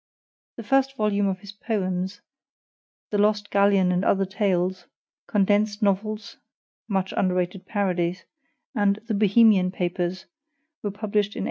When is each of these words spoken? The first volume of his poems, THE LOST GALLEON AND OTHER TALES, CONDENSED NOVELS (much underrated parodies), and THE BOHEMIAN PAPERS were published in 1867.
The 0.57 0.63
first 0.63 0.97
volume 0.97 1.27
of 1.27 1.41
his 1.41 1.51
poems, 1.51 2.21
THE 3.11 3.19
LOST 3.19 3.51
GALLEON 3.51 3.91
AND 3.91 4.03
OTHER 4.03 4.25
TALES, 4.25 4.87
CONDENSED 5.27 5.83
NOVELS 5.83 6.37
(much 6.87 7.13
underrated 7.15 7.67
parodies), 7.67 8.25
and 8.73 8.95
THE 9.05 9.13
BOHEMIAN 9.13 9.69
PAPERS 9.69 10.25
were 10.81 10.89
published 10.89 11.35
in 11.35 11.39
1867. 11.39 11.39